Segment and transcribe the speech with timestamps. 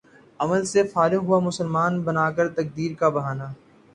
[0.39, 3.43] عمل سے فارغ ہوا مسلماں بنا کر تقدیر کا بہانہ